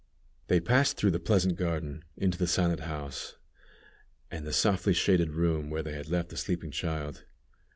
They 0.47 0.59
passed 0.59 0.97
through 0.97 1.11
the 1.11 1.19
pleasant 1.19 1.55
garden 1.57 2.03
into 2.17 2.35
the 2.35 2.47
silent 2.47 2.79
house, 2.79 3.37
and 4.31 4.47
the 4.47 4.51
softly 4.51 4.93
shaded 4.95 5.29
room 5.29 5.69
where 5.69 5.83
they 5.83 5.93
had 5.93 6.09
left 6.09 6.29
the 6.29 6.37
sleeping 6.37 6.71
child. 6.71 7.23